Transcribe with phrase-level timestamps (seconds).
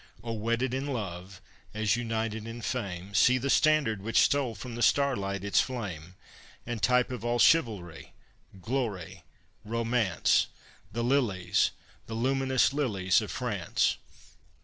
[0.23, 0.33] Oh!
[0.33, 1.41] wedded in love,
[1.75, 6.15] as united in fame, See the standard which stole from the starlight its flame,
[6.65, 8.11] And type of all chivalry,
[8.59, 9.25] glory,
[9.63, 10.47] romance,
[10.91, 11.69] The lilies,
[12.07, 13.97] the luminous lilies of France.